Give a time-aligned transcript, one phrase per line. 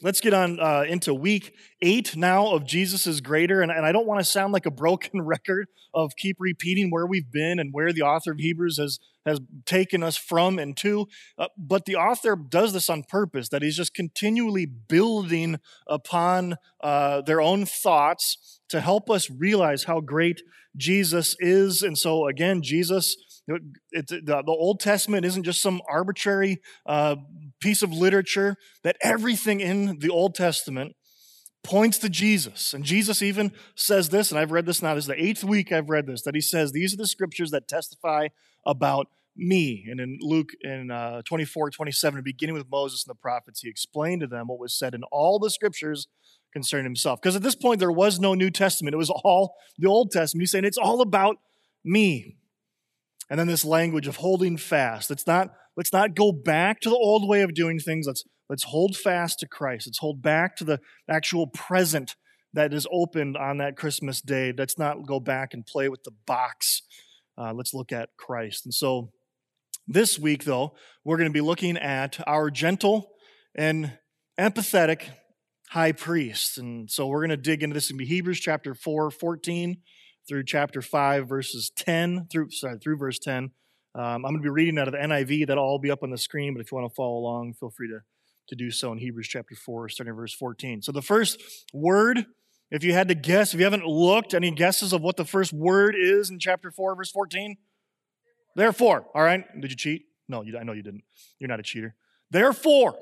[0.00, 3.62] Let's get on uh, into week eight now of Jesus is Greater.
[3.62, 7.06] And, and I don't want to sound like a broken record of keep repeating where
[7.06, 11.06] we've been and where the author of Hebrews has, has taken us from and to.
[11.38, 17.20] Uh, but the author does this on purpose, that he's just continually building upon uh,
[17.22, 20.42] their own thoughts to help us realize how great
[20.76, 21.82] Jesus is.
[21.82, 23.16] And so, again, Jesus
[23.90, 27.16] it, the, the, Old Testament isn't just some arbitrary uh,
[27.60, 30.94] piece of literature, that everything in the Old Testament
[31.62, 32.74] points to Jesus.
[32.74, 35.72] And Jesus even says this, and I've read this now, this is the eighth week
[35.72, 38.28] I've read this, that he says, These are the scriptures that testify
[38.66, 39.86] about me.
[39.90, 44.20] And in Luke in uh, 24, 27, beginning with Moses and the prophets, he explained
[44.20, 46.08] to them what was said in all the scriptures
[46.52, 47.20] concerning himself.
[47.20, 50.42] Because at this point, there was no New Testament, it was all the Old Testament.
[50.42, 51.36] He's saying, It's all about
[51.84, 52.36] me.
[53.32, 55.08] And then this language of holding fast.
[55.08, 58.06] Let's not, let's not go back to the old way of doing things.
[58.06, 59.86] Let's, let's hold fast to Christ.
[59.86, 62.14] Let's hold back to the actual present
[62.52, 64.52] that is opened on that Christmas day.
[64.54, 66.82] Let's not go back and play with the box.
[67.38, 68.66] Uh, let's look at Christ.
[68.66, 69.12] And so
[69.88, 73.12] this week, though, we're going to be looking at our gentle
[73.54, 73.96] and
[74.38, 75.04] empathetic
[75.70, 76.58] high priest.
[76.58, 79.78] And so we're going to dig into this in Hebrews chapter 4, 14
[80.32, 83.50] through chapter 5, verses 10 through, sorry, through verse 10.
[83.94, 85.46] Um, I'm going to be reading out of the NIV.
[85.46, 87.68] That'll all be up on the screen, but if you want to follow along, feel
[87.68, 87.98] free to,
[88.48, 90.80] to do so in Hebrews chapter 4, starting verse 14.
[90.80, 91.38] So the first
[91.74, 92.24] word,
[92.70, 95.52] if you had to guess, if you haven't looked, any guesses of what the first
[95.52, 97.58] word is in chapter 4, verse 14?
[98.56, 99.04] Therefore.
[99.14, 99.44] All right.
[99.60, 100.06] Did you cheat?
[100.30, 101.04] No, you, I know you didn't.
[101.40, 101.94] You're not a cheater.
[102.30, 102.96] Therefore,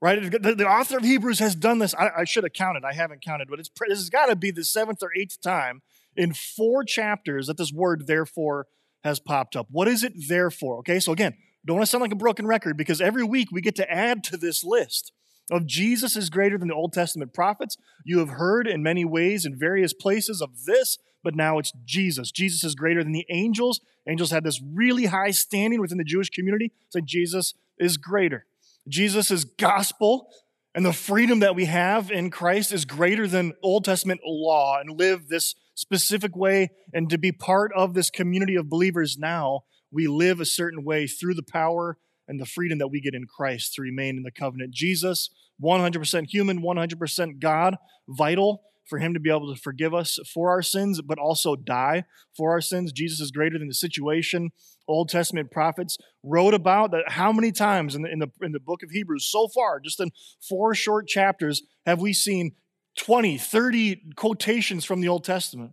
[0.00, 0.22] right?
[0.22, 1.94] The, the author of Hebrews has done this.
[1.94, 2.82] I, I, should have counted.
[2.82, 5.82] I haven't counted, but it's, this has got to be the seventh or eighth time
[6.16, 8.66] in four chapters that this word therefore
[9.04, 9.66] has popped up.
[9.70, 10.78] What is it therefore?
[10.78, 11.34] Okay, so again,
[11.66, 14.24] don't want to sound like a broken record because every week we get to add
[14.24, 15.12] to this list
[15.50, 17.76] of Jesus is greater than the Old Testament prophets.
[18.04, 22.30] You have heard in many ways in various places of this, but now it's Jesus.
[22.30, 23.80] Jesus is greater than the angels.
[24.08, 28.46] Angels had this really high standing within the Jewish community, so Jesus is greater.
[28.88, 30.28] Jesus' is gospel
[30.74, 34.98] and the freedom that we have in Christ is greater than Old Testament law and
[34.98, 40.06] live this specific way and to be part of this community of believers now, we
[40.06, 43.74] live a certain way through the power and the freedom that we get in Christ
[43.74, 44.72] to remain in the covenant.
[44.72, 45.28] Jesus,
[45.62, 47.76] 100% human, 100% God,
[48.08, 52.04] vital for him to be able to forgive us for our sins, but also die
[52.36, 52.92] for our sins.
[52.92, 54.50] Jesus is greater than the situation.
[54.88, 57.04] Old Testament prophets wrote about that.
[57.08, 60.00] How many times in the, in the, in the book of Hebrews so far, just
[60.00, 60.10] in
[60.48, 62.52] four short chapters, have we seen
[62.96, 65.72] 20, 30 quotations from the Old Testament.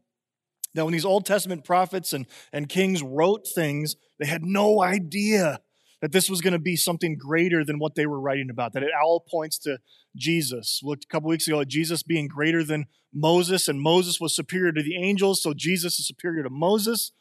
[0.75, 5.61] Now, when these Old Testament prophets and, and kings wrote things, they had no idea
[6.01, 8.83] that this was going to be something greater than what they were writing about, that
[8.83, 9.79] it all points to
[10.15, 10.79] Jesus.
[10.83, 14.71] Looked a couple weeks ago at Jesus being greater than Moses, and Moses was superior
[14.71, 17.11] to the angels, so Jesus is superior to Moses.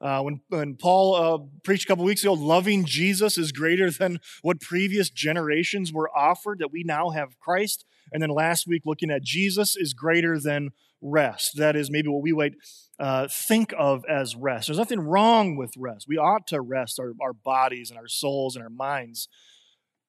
[0.00, 4.18] Uh, when, when Paul uh, preached a couple weeks ago, loving Jesus is greater than
[4.40, 7.84] what previous generations were offered, that we now have Christ.
[8.12, 11.56] And then last week, looking at Jesus is greater than rest.
[11.56, 12.54] That is maybe what we might
[12.98, 14.68] uh, think of as rest.
[14.68, 16.06] There's nothing wrong with rest.
[16.08, 19.28] We ought to rest our, our bodies and our souls and our minds.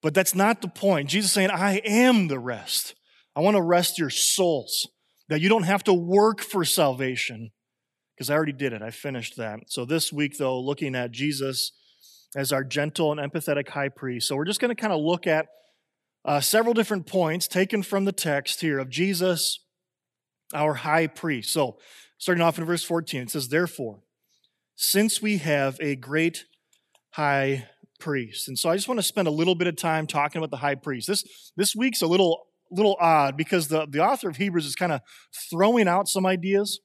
[0.02, 1.10] But that's not the point.
[1.10, 2.94] Jesus saying, I am the rest.
[3.36, 4.88] I want to rest your souls,
[5.30, 7.52] that you don't have to work for salvation,
[8.16, 8.82] because I already did it.
[8.84, 9.62] I finished that.
[9.68, 11.72] So this week, though, looking at Jesus
[12.36, 14.28] as our gentle and empathetic high priest.
[14.28, 15.48] So we're just going to kind of look at
[16.26, 19.60] uh, several different points taken from the text here of Jesus,
[20.54, 21.52] our high priest.
[21.52, 21.78] So,
[22.18, 24.00] starting off in verse 14, it says, Therefore,
[24.76, 26.46] since we have a great
[27.12, 27.68] high
[28.04, 28.50] priest.
[28.50, 30.58] And so I just want to spend a little bit of time talking about the
[30.58, 31.08] high priest.
[31.08, 31.24] This,
[31.56, 35.00] this week's a little, little odd because the, the author of Hebrews is kind of
[35.50, 36.82] throwing out some ideas,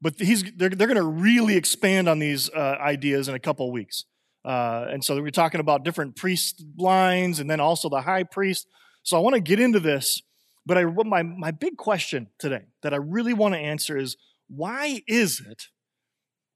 [0.00, 3.66] but he's, they're, they're going to really expand on these uh, ideas in a couple
[3.66, 4.04] of weeks.
[4.44, 8.66] Uh, and so we're talking about different priest lines and then also the high priest.
[9.02, 10.22] So I want to get into this,
[10.64, 14.16] but I, my, my big question today that I really want to answer is
[14.48, 15.64] why is it?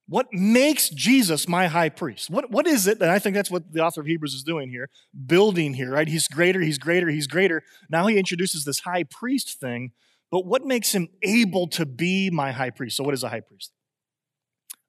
[0.09, 2.29] What makes Jesus my high priest?
[2.29, 3.01] What, what is it?
[3.01, 4.91] And I think that's what the author of Hebrews is doing here,
[5.27, 6.09] building here, right?
[6.09, 7.62] He's greater, he's greater, he's greater.
[7.89, 9.93] Now he introduces this high priest thing,
[10.31, 12.97] but what makes him able to be my high priest?
[12.97, 13.73] So, what is a high priest?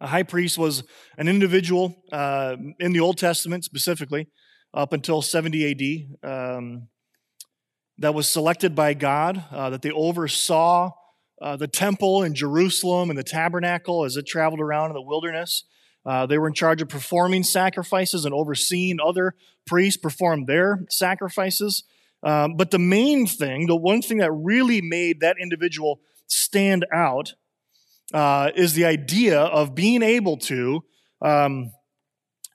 [0.04, 0.84] A high priest was
[1.18, 4.28] an individual uh, in the Old Testament specifically,
[4.74, 6.90] up until 70 AD, um,
[8.00, 10.92] that was selected by God, uh, that they oversaw
[11.42, 15.64] uh, the temple in Jerusalem and the tabernacle as it traveled around in the wilderness.
[16.06, 19.36] Uh, they were in charge of performing sacrifices and overseeing other
[19.66, 21.86] priests perform their sacrifices.
[22.24, 27.36] Um, but the main thing, the one thing that really made that individual stand out,
[28.14, 30.84] uh, is the idea of being able to
[31.22, 31.72] um,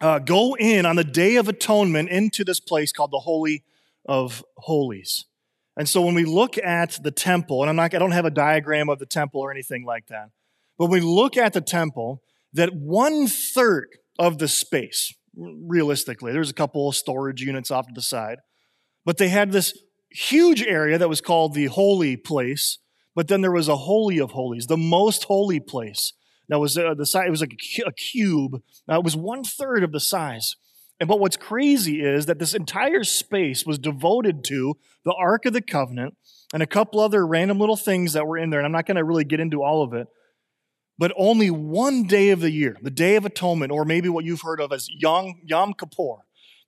[0.00, 3.64] uh, go in on the Day of Atonement into this place called the Holy
[4.06, 5.24] of Holies.
[5.76, 8.30] And so when we look at the temple, and I'm not, I don't have a
[8.30, 10.30] diagram of the temple or anything like that,
[10.76, 12.22] but when we look at the temple,
[12.52, 13.88] that one third
[14.18, 18.38] of the space, realistically, there's a couple of storage units off to the side,
[19.04, 19.76] but they had this
[20.10, 22.78] huge area that was called the holy place,
[23.18, 26.12] but then there was a holy of holies, the most holy place.
[26.50, 27.26] That was uh, the size.
[27.26, 28.62] It was like a cube.
[28.88, 30.54] Uh, it was one third of the size.
[31.00, 35.52] And but what's crazy is that this entire space was devoted to the Ark of
[35.52, 36.16] the Covenant
[36.54, 38.60] and a couple other random little things that were in there.
[38.60, 40.06] And I'm not going to really get into all of it.
[40.96, 44.42] But only one day of the year, the Day of Atonement, or maybe what you've
[44.42, 46.18] heard of as Yom, Yom Kippur,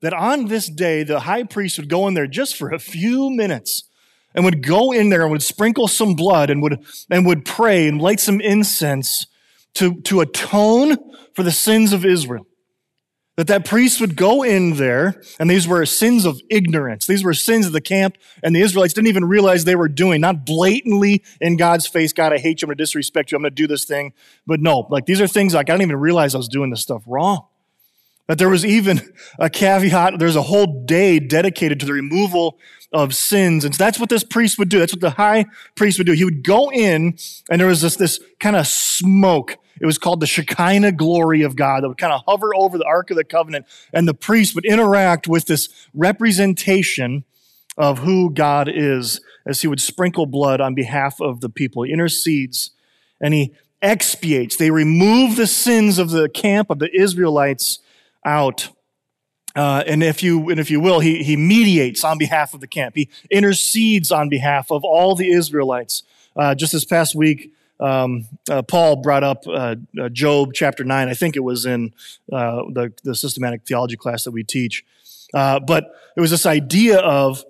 [0.03, 3.31] that on this day, the high priest would go in there just for a few
[3.31, 3.85] minutes
[4.35, 7.89] and would go in there and would sprinkle some blood and would, and would pray
[7.89, 9.27] and light some incense
[9.75, 10.97] to, to atone
[11.35, 12.47] for the sins of Israel.
[13.37, 17.07] That that priest would go in there, and these were sins of ignorance.
[17.07, 20.21] These were sins of the camp, and the Israelites didn't even realize they were doing,
[20.21, 23.51] not blatantly in God's face, God, I hate you, I'm to disrespect you, I'm to
[23.51, 24.13] do this thing.
[24.47, 26.83] But no, like these are things like I didn't even realize I was doing this
[26.83, 27.47] stuff wrong.
[28.31, 32.61] That there was even a caveat, there's a whole day dedicated to the removal
[32.93, 33.65] of sins.
[33.65, 34.79] And so that's what this priest would do.
[34.79, 36.13] That's what the high priest would do.
[36.13, 37.19] He would go in,
[37.51, 39.57] and there was this, this kind of smoke.
[39.81, 42.85] It was called the Shekinah glory of God that would kind of hover over the
[42.85, 43.67] Ark of the Covenant.
[43.93, 47.25] And the priest would interact with this representation
[47.77, 51.83] of who God is as he would sprinkle blood on behalf of the people.
[51.83, 52.71] He intercedes
[53.21, 54.55] and he expiates.
[54.55, 57.81] They remove the sins of the camp of the Israelites
[58.25, 58.69] out.
[59.57, 62.69] Uh, and if you and if you will, he he mediates on behalf of the
[62.69, 62.95] camp.
[62.95, 66.05] He intercedes on behalf of all the Israelites.
[66.37, 71.09] Uh, just this past week, um, uh, Paul brought up uh, uh, Job chapter nine.
[71.09, 71.93] I think it was in
[72.33, 74.85] uh, the the systematic theology class that we teach.
[75.33, 77.45] but it was this idea of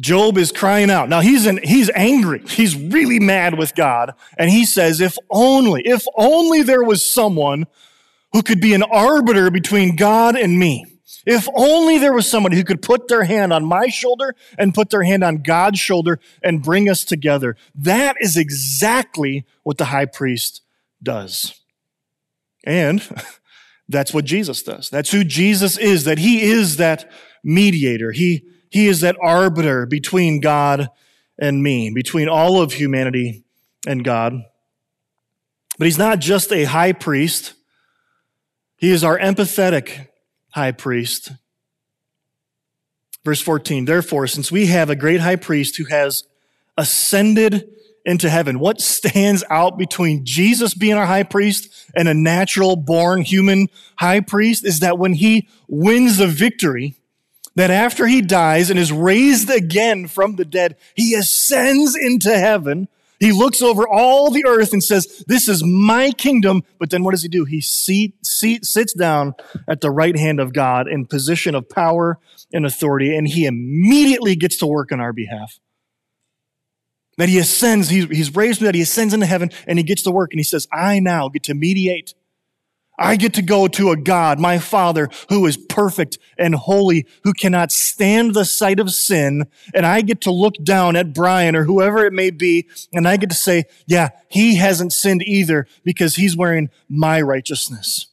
[0.00, 1.08] Job is crying out.
[1.08, 2.42] Now he's in, he's angry.
[2.48, 7.66] He's really mad with God, and he says, "If only, if only there was someone."
[8.32, 10.86] Who could be an arbiter between God and me.
[11.26, 14.90] If only there was somebody who could put their hand on my shoulder and put
[14.90, 17.56] their hand on God's shoulder and bring us together.
[17.74, 20.62] That is exactly what the high priest
[21.02, 21.60] does.
[22.64, 23.06] And
[23.88, 24.88] that's what Jesus does.
[24.90, 27.10] That's who Jesus is, that he is that
[27.44, 28.12] mediator.
[28.12, 30.88] He, he is that arbiter between God
[31.38, 33.44] and me, between all of humanity
[33.86, 34.34] and God.
[35.78, 37.54] But he's not just a high priest.
[38.82, 40.08] He is our empathetic
[40.50, 41.30] high priest.
[43.24, 46.24] Verse 14, therefore, since we have a great high priest who has
[46.76, 47.70] ascended
[48.04, 53.22] into heaven, what stands out between Jesus being our high priest and a natural born
[53.22, 56.96] human high priest is that when he wins the victory,
[57.54, 62.88] that after he dies and is raised again from the dead, he ascends into heaven
[63.22, 66.62] he looks over all the earth and says, This is my kingdom.
[66.80, 67.44] But then what does he do?
[67.44, 69.34] He seat, seat, sits down
[69.68, 72.18] at the right hand of God in position of power
[72.52, 75.60] and authority, and he immediately gets to work on our behalf.
[77.16, 80.10] That he ascends, he's, he's raised that he ascends into heaven, and he gets to
[80.10, 82.14] work, and he says, I now get to mediate
[83.02, 87.32] I get to go to a God, my Father, who is perfect and holy, who
[87.32, 89.46] cannot stand the sight of sin.
[89.74, 93.16] And I get to look down at Brian or whoever it may be, and I
[93.16, 98.06] get to say, yeah, he hasn't sinned either because he's wearing my righteousness.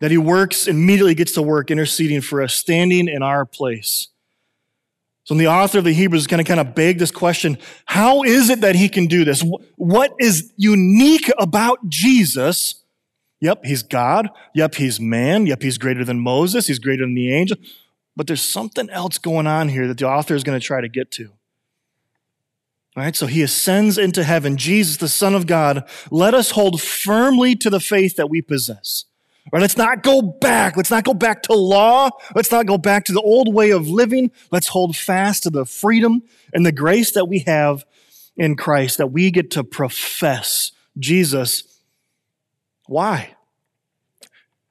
[0.00, 4.08] That he works, immediately gets to work interceding for us, standing in our place.
[5.24, 7.58] So the author of the Hebrews is going to kind of beg this question.
[7.84, 9.44] How is it that he can do this?
[9.76, 12.81] What is unique about Jesus?
[13.42, 14.30] Yep, he's God.
[14.54, 15.46] Yep, he's man.
[15.46, 16.68] Yep, he's greater than Moses.
[16.68, 17.56] He's greater than the angel.
[18.14, 20.88] But there's something else going on here that the author is going to try to
[20.88, 21.30] get to.
[22.96, 24.56] All right, so he ascends into heaven.
[24.56, 29.06] Jesus, the Son of God, let us hold firmly to the faith that we possess.
[29.46, 30.76] All right, let's not go back.
[30.76, 32.10] Let's not go back to law.
[32.36, 34.30] Let's not go back to the old way of living.
[34.52, 36.22] Let's hold fast to the freedom
[36.52, 37.84] and the grace that we have
[38.36, 41.71] in Christ, that we get to profess Jesus
[42.86, 43.34] why?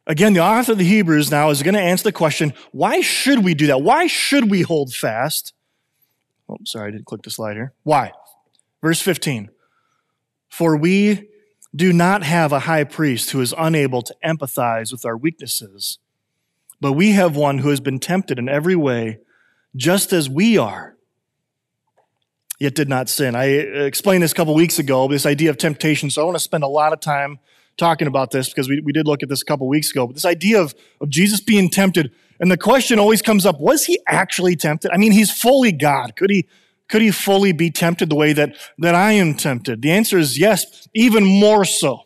[0.07, 3.43] Again, the author of the Hebrews now is going to answer the question why should
[3.43, 3.81] we do that?
[3.81, 5.53] Why should we hold fast?
[6.49, 7.73] Oh, sorry, I didn't click the slide here.
[7.83, 8.11] Why?
[8.81, 9.49] Verse 15
[10.49, 11.29] For we
[11.73, 15.99] do not have a high priest who is unable to empathize with our weaknesses,
[16.81, 19.19] but we have one who has been tempted in every way,
[19.75, 20.97] just as we are,
[22.59, 23.35] yet did not sin.
[23.35, 26.09] I uh, explained this a couple weeks ago, this idea of temptation.
[26.09, 27.39] So I want to spend a lot of time
[27.77, 30.07] talking about this because we, we did look at this a couple weeks ago.
[30.07, 33.85] But this idea of, of Jesus being tempted, and the question always comes up was
[33.85, 34.91] he actually tempted?
[34.91, 36.15] I mean, he's fully God.
[36.15, 36.47] Could he?
[36.89, 39.81] Could he fully be tempted the way that, that I am tempted?
[39.81, 42.01] The answer is yes, even more so.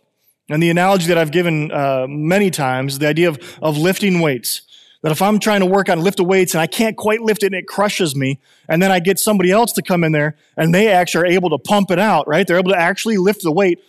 [0.48, 4.62] And the analogy that I've given uh, many times, the idea of, of lifting weights.
[5.02, 7.44] That if I'm trying to work on lift of weights and I can't quite lift
[7.44, 10.36] it and it crushes me, and then I get somebody else to come in there
[10.56, 12.46] and they actually are able to pump it out, right?
[12.46, 13.80] They're able to actually lift the weight.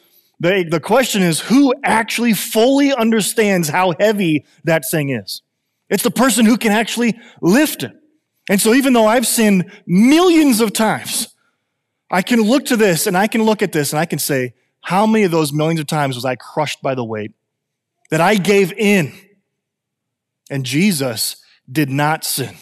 [0.41, 5.43] The, the question is who actually fully understands how heavy that thing is?
[5.89, 7.93] It's the person who can actually lift it.
[8.49, 11.35] And so even though I've sinned millions of times,
[12.11, 14.55] I can look to this and I can look at this and I can say,
[14.81, 17.33] how many of those millions of times was I crushed by the weight?
[18.11, 19.13] That I gave in
[20.51, 21.37] and Jesus
[21.71, 22.55] did not sin.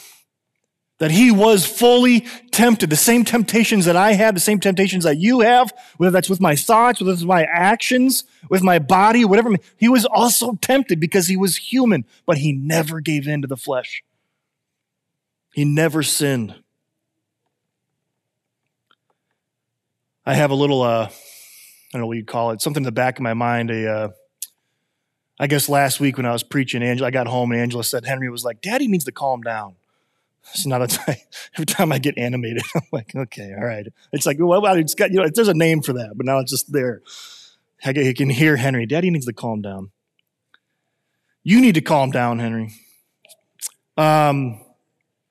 [1.04, 2.20] That he was fully
[2.50, 2.88] tempted.
[2.88, 6.40] The same temptations that I had, the same temptations that you have, whether that's with
[6.40, 9.50] my thoughts, whether it's my actions, with my body, whatever.
[9.76, 13.58] He was also tempted because he was human, but he never gave in to the
[13.58, 14.02] flesh.
[15.52, 16.54] He never sinned.
[20.24, 21.12] I have a little, uh, I
[21.92, 24.08] don't know what you'd call it, something in the back of my mind, a, uh,
[25.38, 28.06] I guess last week when I was preaching, Angela, I got home and Angela said
[28.06, 29.76] Henry was like, Daddy needs to calm down.
[30.52, 31.16] It's not a time.
[31.54, 33.86] Every time I get animated, I'm like, okay, all right.
[34.12, 36.50] It's like, well, it's got, you know, there's a name for that, but now it's
[36.50, 37.02] just there.
[37.84, 38.86] I can hear Henry.
[38.86, 39.90] Daddy needs to calm down.
[41.42, 42.72] You need to calm down, Henry.
[43.98, 44.58] Um,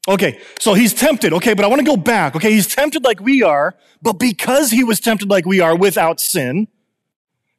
[0.08, 1.34] okay, so he's tempted.
[1.34, 2.36] Okay, but I want to go back.
[2.36, 6.20] Okay, he's tempted like we are, but because he was tempted like we are without
[6.20, 6.68] sin,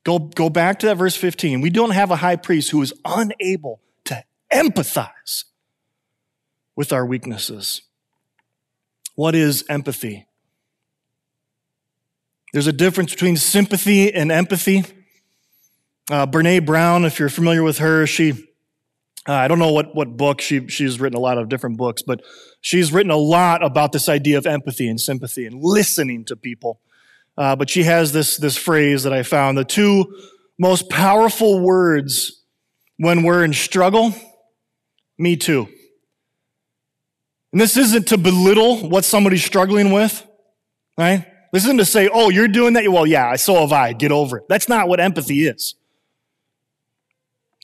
[0.04, 1.62] Go, go back to that verse 15.
[1.62, 5.44] We don't have a high priest who is unable to empathize
[6.76, 7.82] with our weaknesses.
[9.14, 10.26] What is empathy?
[12.52, 14.84] There's a difference between sympathy and empathy.
[16.10, 18.32] Uh, Brene Brown, if you're familiar with her, she,
[19.28, 22.02] uh, I don't know what, what book, she, she's written a lot of different books,
[22.02, 22.20] but
[22.60, 26.80] she's written a lot about this idea of empathy and sympathy and listening to people.
[27.36, 30.04] Uh, but she has this, this phrase that I found the two
[30.58, 32.42] most powerful words
[32.98, 34.14] when we're in struggle
[35.18, 35.68] me too.
[37.54, 40.26] And this isn't to belittle what somebody's struggling with,
[40.98, 41.24] right?
[41.52, 42.90] This isn't to say, oh, you're doing that.
[42.90, 43.92] Well, yeah, so have I.
[43.92, 44.44] Get over it.
[44.48, 45.76] That's not what empathy is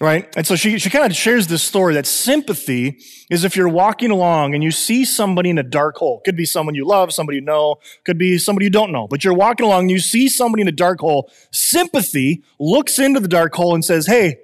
[0.01, 0.33] right?
[0.35, 2.99] And so she, she kind of shares this story that sympathy
[3.31, 6.23] is if you're walking along and you see somebody in a dark hole.
[6.25, 9.23] Could be someone you love, somebody you know, could be somebody you don't know, but
[9.23, 11.31] you're walking along and you see somebody in a dark hole.
[11.53, 14.39] Sympathy looks into the dark hole and says, Hey,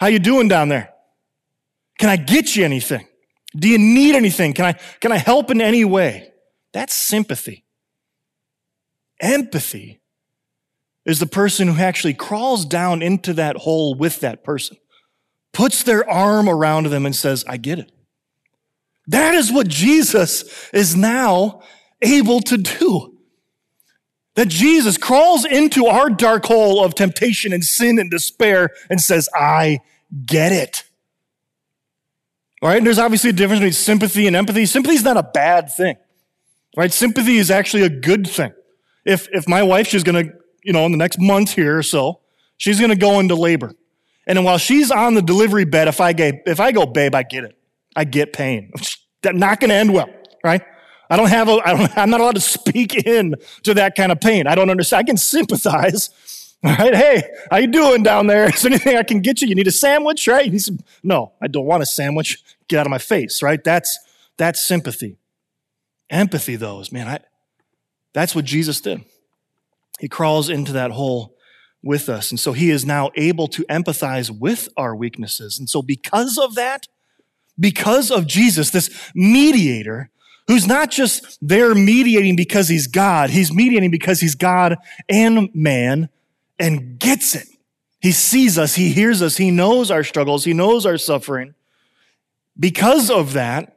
[0.00, 0.92] how you doing down there?
[1.98, 3.06] Can I get you anything?
[3.56, 4.54] Do you need anything?
[4.54, 6.32] Can I, can I help in any way?
[6.72, 7.64] That's sympathy.
[9.20, 10.00] Empathy
[11.04, 14.76] is the person who actually crawls down into that hole with that person
[15.52, 17.92] puts their arm around them and says, I get it.
[19.06, 21.62] That is what Jesus is now
[22.00, 23.18] able to do.
[24.34, 29.28] That Jesus crawls into our dark hole of temptation and sin and despair and says,
[29.34, 29.80] I
[30.24, 30.84] get it.
[32.62, 34.66] Right, there's obviously a difference between sympathy and empathy.
[34.66, 35.96] Sympathy is not a bad thing,
[36.76, 36.92] right?
[36.92, 38.52] Sympathy is actually a good thing.
[39.04, 40.24] If, if my wife, she's gonna,
[40.62, 42.20] you know, in the next month here or so,
[42.58, 43.72] she's gonna go into labor.
[44.26, 47.22] And while she's on the delivery bed, if I, get, if I go, babe, I
[47.22, 47.58] get it.
[47.96, 48.70] I get pain.
[49.22, 50.08] That's not going to end well,
[50.44, 50.62] right?
[51.08, 54.10] I don't have a, I don't, I'm not allowed to speak in to that kind
[54.10, 54.46] of pain.
[54.46, 55.00] I don't understand.
[55.00, 56.10] I can sympathize.
[56.64, 56.94] All right.
[56.94, 58.44] Hey, how you doing down there?
[58.54, 59.48] Is there anything I can get you?
[59.48, 60.50] You need a sandwich, right?
[60.50, 62.42] Need some, no, I don't want a sandwich.
[62.68, 63.62] Get out of my face, right?
[63.62, 63.98] That's,
[64.36, 65.16] that's sympathy.
[66.08, 67.18] Empathy, though, is, man, I,
[68.12, 69.04] that's what Jesus did.
[69.98, 71.34] He crawls into that hole
[71.82, 72.30] with us.
[72.30, 75.58] And so he is now able to empathize with our weaknesses.
[75.58, 76.86] And so because of that,
[77.58, 80.10] because of Jesus, this mediator,
[80.46, 84.76] who's not just there mediating because he's God, he's mediating because he's God
[85.08, 86.08] and man
[86.58, 87.48] and gets it.
[88.00, 91.54] He sees us, he hears us, he knows our struggles, he knows our suffering.
[92.58, 93.76] Because of that,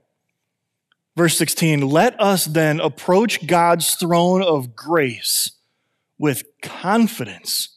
[1.15, 5.51] verse 16, let us then approach God's throne of grace
[6.17, 7.69] with confidence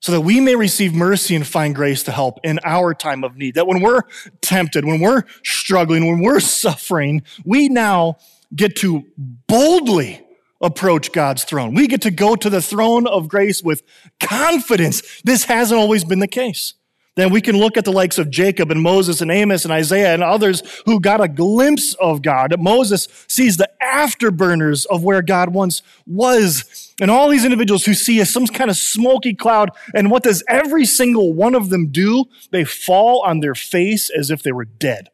[0.00, 3.36] so that we may receive mercy and find grace to help in our time of
[3.36, 3.56] need.
[3.56, 4.02] That when we're
[4.40, 8.16] tempted, when we're struggling, when we're suffering, we now
[8.54, 10.25] get to boldly
[10.60, 11.74] approach God's throne.
[11.74, 13.82] We get to go to the throne of grace with
[14.20, 15.22] confidence.
[15.22, 16.74] This hasn't always been the case.
[17.16, 20.12] then we can look at the likes of Jacob and Moses and Amos and Isaiah
[20.12, 22.54] and others who got a glimpse of God.
[22.58, 26.94] Moses sees the afterburners of where God once was.
[27.00, 29.70] And all these individuals who see some kind of smoky cloud.
[29.94, 32.26] And what does every single one of them do?
[32.50, 35.08] They fall on their face as if they were dead.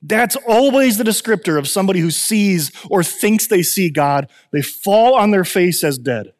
[0.00, 4.28] That's always the descriptor of somebody who sees or thinks they see God.
[4.52, 6.32] They fall on their face as dead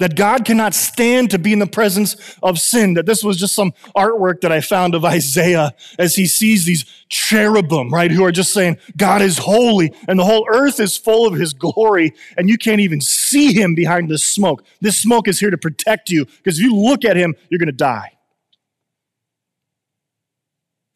[0.00, 3.54] that God cannot stand to be in the presence of sin, that this was just
[3.54, 8.32] some artwork that I found of Isaiah as he sees these cherubim, right, who are
[8.32, 12.48] just saying, God is holy and the whole earth is full of his glory and
[12.48, 14.64] you can't even see him behind this smoke.
[14.80, 17.66] This smoke is here to protect you because if you look at him, you're going
[17.66, 18.16] to die.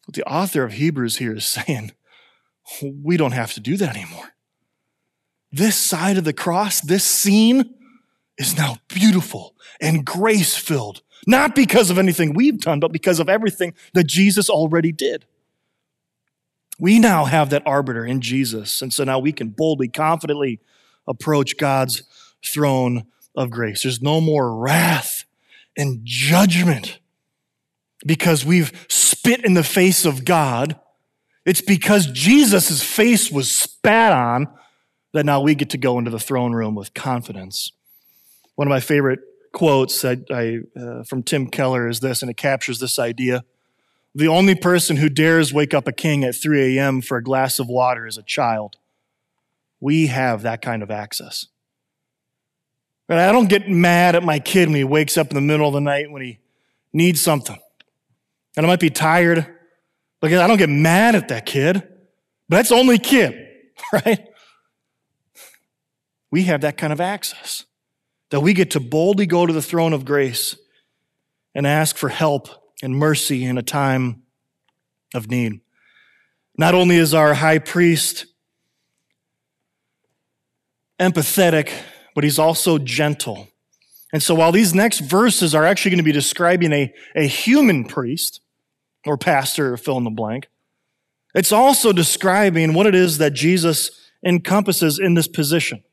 [0.07, 1.91] The author of Hebrews here is saying,
[2.81, 4.33] we don't have to do that anymore.
[5.51, 7.75] This side of the cross, this scene,
[8.37, 13.29] is now beautiful and grace filled, not because of anything we've done, but because of
[13.29, 15.25] everything that Jesus already did.
[16.77, 20.59] We now have that arbiter in Jesus, and so now we can boldly, confidently
[21.07, 22.03] approach God's
[22.45, 23.83] throne of grace.
[23.83, 25.23] There's no more wrath
[25.77, 26.99] and judgment
[28.05, 28.73] because we've
[29.25, 30.79] spit in the face of God.
[31.45, 34.47] It's because Jesus' face was spat on
[35.13, 37.71] that now we get to go into the throne room with confidence.
[38.53, 39.19] One of my favorite
[39.51, 43.43] quotes I, I, uh, from Tim Keller is this, and it captures this idea.
[44.13, 47.01] The only person who dares wake up a king at 3 a.m.
[47.01, 48.75] for a glass of water is a child.
[49.79, 51.47] We have that kind of access.
[53.07, 55.67] But I don't get mad at my kid when he wakes up in the middle
[55.67, 56.39] of the night when he
[56.93, 57.57] needs something.
[58.55, 59.45] And I might be tired.
[60.21, 61.75] Because I don't get mad at that kid.
[62.49, 63.47] But that's only kid,
[63.93, 64.27] right?
[66.31, 67.65] We have that kind of access
[68.29, 70.55] that we get to boldly go to the throne of grace
[71.53, 72.49] and ask for help
[72.81, 74.23] and mercy in a time
[75.13, 75.61] of need.
[76.57, 78.25] Not only is our high priest
[80.99, 81.71] empathetic,
[82.13, 83.47] but he's also gentle.
[84.11, 87.85] And so while these next verses are actually going to be describing a, a human
[87.85, 88.41] priest
[89.05, 90.47] or pastor, fill in the blank,
[91.33, 93.91] it's also describing what it is that Jesus
[94.25, 95.83] encompasses in this position.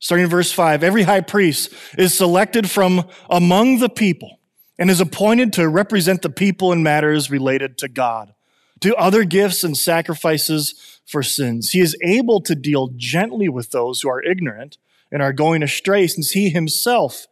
[0.00, 4.38] Starting in verse 5, every high priest is selected from among the people
[4.78, 8.32] and is appointed to represent the people in matters related to God,
[8.80, 11.70] to other gifts and sacrifices for sins.
[11.70, 14.78] He is able to deal gently with those who are ignorant
[15.10, 17.26] and are going astray, since he himself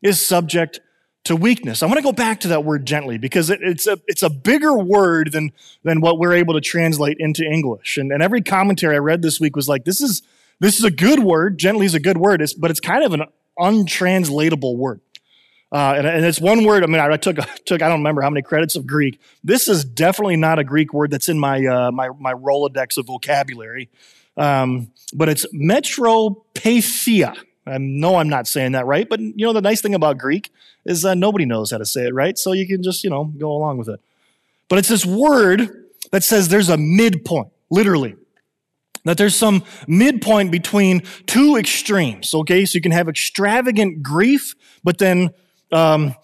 [0.00, 0.80] is subject
[1.24, 1.82] to weakness.
[1.82, 4.30] I want to go back to that word gently because it, it's, a, it's a
[4.30, 5.52] bigger word than,
[5.84, 7.96] than what we're able to translate into English.
[7.96, 10.22] And, and every commentary I read this week was like, this is
[10.62, 11.58] this is a good word.
[11.58, 13.24] Gently is a good word, but it's kind of an
[13.58, 15.00] untranslatable word.
[15.72, 16.84] Uh, and, and, it's one word.
[16.84, 19.20] I mean, I, took took I don't remember how many credits of Greek.
[19.42, 23.06] This is definitely not a Greek word that's in my uh, my my Rolodex of
[23.06, 23.90] vocabulary.
[24.36, 27.36] Um, but it's metropathia.
[27.66, 30.50] I know I'm not saying that right, but you know the nice thing about Greek
[30.84, 33.24] is uh, nobody knows how to say it right, so you can just you know
[33.24, 34.00] go along with it.
[34.68, 38.16] But it's this word that says there's a midpoint, literally.
[39.04, 42.64] That there's some midpoint between two extremes, okay?
[42.64, 45.30] So you can have extravagant grief, but then
[45.72, 46.14] um,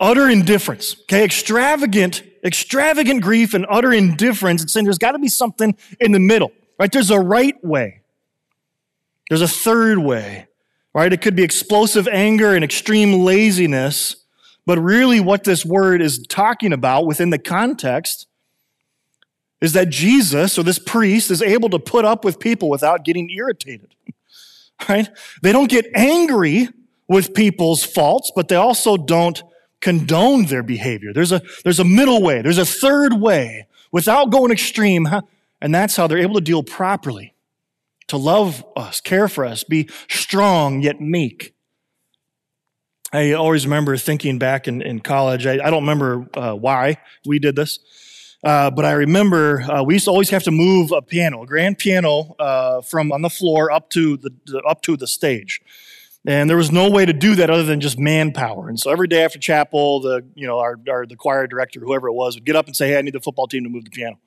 [0.00, 1.24] utter indifference, okay?
[1.24, 4.62] Extravagant, extravagant grief and utter indifference.
[4.62, 6.90] It's saying there's got to be something in the middle, right?
[6.90, 8.01] There's a right way.
[9.32, 10.46] There's a third way,
[10.92, 11.10] right?
[11.10, 14.16] It could be explosive anger and extreme laziness,
[14.66, 18.26] but really what this word is talking about within the context
[19.62, 23.30] is that Jesus or this priest is able to put up with people without getting
[23.30, 23.94] irritated.
[24.86, 25.08] Right?
[25.40, 26.68] They don't get angry
[27.08, 29.42] with people's faults, but they also don't
[29.80, 31.14] condone their behavior.
[31.14, 32.42] There's a, there's a middle way.
[32.42, 35.06] There's a third way without going extreme.
[35.06, 35.22] Huh?
[35.62, 37.32] And that's how they're able to deal properly,
[38.12, 41.54] to love us, care for us, be strong yet meek.
[43.10, 47.38] I always remember thinking back in, in college, I, I don't remember uh, why we
[47.38, 47.78] did this,
[48.44, 51.46] uh, but I remember uh, we used to always have to move a piano, a
[51.46, 55.62] grand piano, uh, from on the floor up to the, the, up to the stage,
[56.26, 58.68] and there was no way to do that other than just manpower.
[58.68, 62.08] And so every day after chapel, the you know our, our the choir director, whoever
[62.08, 63.84] it was, would get up and say, "Hey, I need the football team to move
[63.84, 64.18] the piano."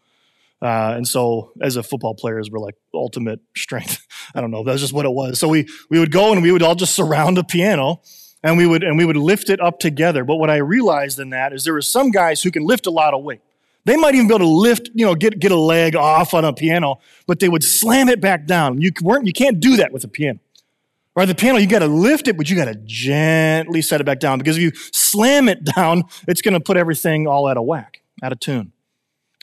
[0.66, 4.04] Uh, and so, as a football players, we're like ultimate strength.
[4.36, 4.64] I don't know.
[4.64, 5.40] That's just what it was.
[5.40, 8.02] So we we would go and we would all just surround a piano,
[8.42, 10.24] and we would and we would lift it up together.
[10.24, 12.90] But what I realized in that is there were some guys who can lift a
[12.90, 13.42] lot of weight.
[13.84, 16.44] They might even be able to lift, you know, get, get a leg off on
[16.44, 16.96] a piano,
[17.28, 18.82] but they would slam it back down.
[18.82, 20.40] You weren't, you can't do that with a piano.
[21.16, 24.06] Right, the piano, you got to lift it, but you got to gently set it
[24.06, 27.58] back down because if you slam it down, it's going to put everything all out
[27.58, 28.74] of whack, out of tune.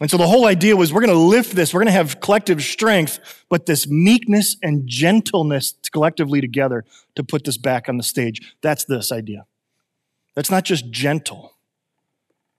[0.00, 2.20] And so the whole idea was we're going to lift this, we're going to have
[2.20, 8.02] collective strength, but this meekness and gentleness collectively together to put this back on the
[8.02, 8.54] stage.
[8.62, 9.46] That's this idea.
[10.34, 11.56] That's not just gentle,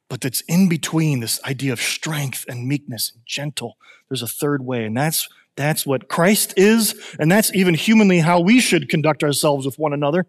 [0.09, 3.77] but that's in between this idea of strength and meekness and gentle.
[4.09, 8.39] There's a third way, and that's that's what Christ is, and that's even humanly how
[8.39, 10.25] we should conduct ourselves with one another.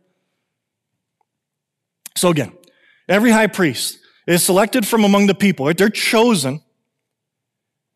[2.16, 2.52] So again,
[3.08, 5.72] every high priest is selected from among the people.
[5.74, 6.60] They're chosen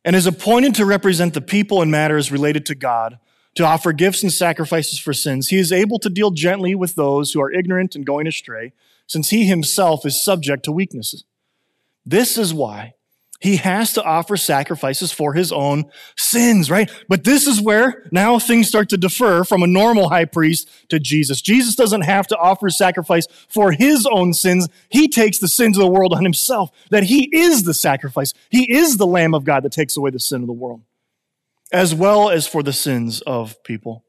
[0.08, 3.18] and is appointed to represent the people in matters related to God,
[3.54, 5.48] to offer gifts and sacrifices for sins.
[5.48, 8.72] He is able to deal gently with those who are ignorant and going astray,
[9.06, 11.24] since he himself is subject to weaknesses.
[12.06, 12.94] This is why
[13.40, 15.84] he has to offer sacrifices for his own
[16.16, 16.90] sins, right?
[17.08, 20.98] But this is where now things start to defer from a normal high priest to
[20.98, 21.40] Jesus.
[21.40, 24.68] Jesus doesn't have to offer sacrifice for his own sins.
[24.88, 28.34] He takes the sins of the world on himself, that he is the sacrifice.
[28.50, 30.82] He is the Lamb of God that takes away the sin of the world,
[31.72, 34.04] as well as for the sins of people.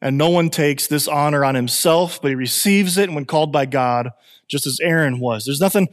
[0.00, 3.66] And no one takes this honor on himself, but he receives it when called by
[3.66, 4.10] God,
[4.48, 5.44] just as Aaron was.
[5.44, 5.88] There's nothing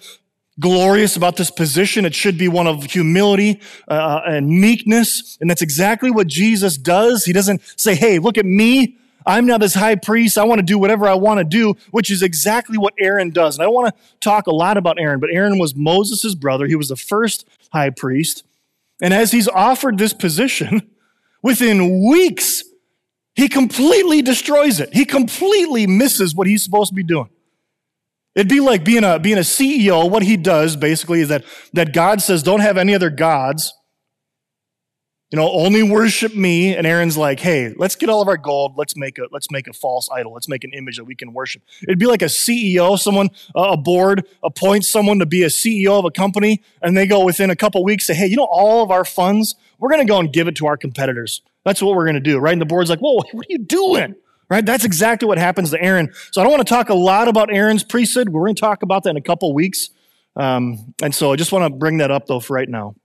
[0.59, 2.05] glorious about this position.
[2.05, 5.37] It should be one of humility uh, and meekness.
[5.39, 7.25] And that's exactly what Jesus does.
[7.25, 8.97] He doesn't say, Hey, look at me.
[9.25, 10.37] I'm now this high priest.
[10.37, 13.55] I want to do whatever I want to do, which is exactly what Aaron does.
[13.55, 16.65] And I don't want to talk a lot about Aaron, but Aaron was Moses' brother.
[16.65, 18.43] He was the first high priest.
[19.01, 20.89] And as he's offered this position,
[21.43, 22.63] within weeks,
[23.35, 24.93] he completely destroys it.
[24.93, 27.29] He completely misses what he's supposed to be doing.
[28.35, 30.09] It'd be like being a, being a CEO.
[30.09, 33.73] What he does basically is that, that God says, don't have any other gods.
[35.31, 36.75] You know, only worship me.
[36.75, 38.73] And Aaron's like, hey, let's get all of our gold.
[38.77, 40.33] Let's make a, let's make a false idol.
[40.33, 41.61] Let's make an image that we can worship.
[41.83, 45.99] It'd be like a CEO, someone, uh, a board appoints someone to be a CEO
[45.99, 46.63] of a company.
[46.81, 49.55] And they go within a couple weeks, say, hey, you know, all of our funds,
[49.77, 51.41] we're going to go and give it to our competitors.
[51.63, 52.53] That's what we're going to do, right?
[52.53, 54.15] And the board's like, whoa, what are you doing?
[54.49, 54.65] Right?
[54.65, 56.11] That's exactly what happens to Aaron.
[56.31, 58.29] So I don't want to talk a lot about Aaron's priesthood.
[58.29, 59.89] We're going to talk about that in a couple weeks.
[60.35, 62.95] Um, and so I just want to bring that up, though, for right now.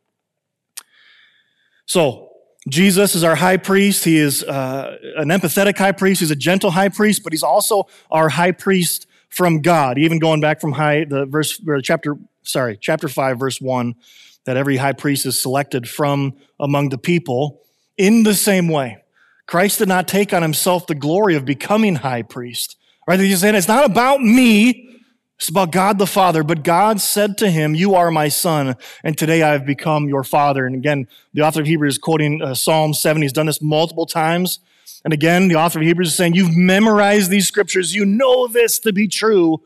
[1.86, 2.30] So
[2.68, 4.04] Jesus is our high priest.
[4.04, 6.20] He is uh, an empathetic high priest.
[6.20, 9.98] He's a gentle high priest, but he's also our high priest from God.
[9.98, 13.96] Even going back from high the verse chapter sorry chapter five verse one,
[14.44, 17.60] that every high priest is selected from among the people
[17.98, 19.03] in the same way.
[19.46, 22.76] Christ did not take on himself the glory of becoming high priest.
[23.06, 23.20] Right?
[23.20, 24.90] He's saying it's not about me.
[25.38, 26.42] It's about God the Father.
[26.42, 30.24] But God said to him, You are my son, and today I have become your
[30.24, 30.66] father.
[30.66, 33.20] And again, the author of Hebrews is quoting uh, Psalm 7.
[33.20, 34.60] He's done this multiple times.
[35.04, 37.94] And again, the author of Hebrews is saying, You've memorized these scriptures.
[37.94, 39.62] You know this to be true.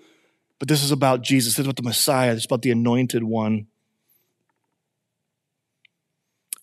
[0.59, 1.53] But this is about Jesus.
[1.53, 2.33] This is about the Messiah.
[2.33, 3.69] It's about the anointed one.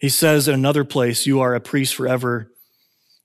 [0.01, 2.51] He says in another place, You are a priest forever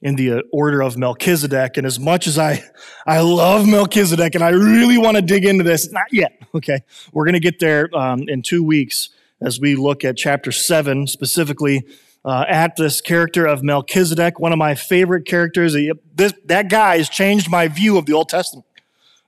[0.02, 1.76] in the uh, order of Melchizedek.
[1.76, 2.64] And as much as I,
[3.06, 6.32] I love Melchizedek and I really want to dig into this, not yet.
[6.54, 6.80] Okay.
[7.12, 9.10] We're going to get there um, in two weeks
[9.40, 11.84] as we look at chapter seven, specifically
[12.24, 15.76] uh, at this character of Melchizedek, one of my favorite characters.
[16.14, 18.66] This, that guy has changed my view of the Old Testament.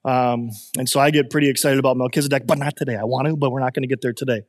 [0.04, 2.96] Um, and so I get pretty excited about Melchizedek, but not today.
[2.96, 4.42] I want to, but we're not going to get there today.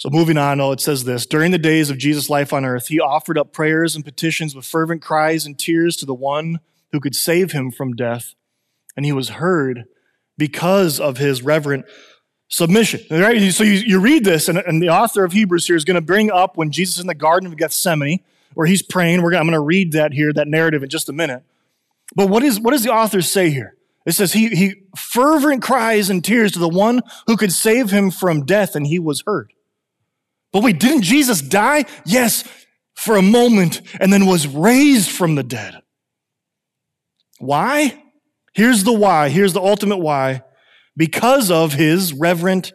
[0.00, 2.88] So moving on, oh, it says this During the days of Jesus' life on earth,
[2.88, 6.60] he offered up prayers and petitions with fervent cries and tears to the one
[6.90, 8.34] who could save him from death.
[8.96, 9.84] And he was heard
[10.38, 11.84] because of his reverent
[12.48, 13.02] submission.
[13.10, 13.52] Right?
[13.52, 16.00] So you, you read this, and, and, the author of Hebrews here is going to
[16.00, 18.20] bring up when Jesus is in the Garden of Gethsemane,
[18.54, 19.20] where he's praying.
[19.20, 21.42] We're gonna, I'm going to read that here, that narrative in just a minute.
[22.16, 23.76] But what, is, what does the author say here?
[24.06, 28.10] It says he, he fervent cries and tears to the one who could save him
[28.10, 29.52] from death, and he was heard.
[30.52, 31.84] But wait, didn't Jesus die?
[32.04, 32.44] Yes,
[32.94, 35.80] for a moment, and then was raised from the dead.
[37.38, 38.02] Why?
[38.52, 39.30] Here's the why.
[39.30, 40.42] Here's the ultimate why.
[40.96, 42.72] Because of his reverent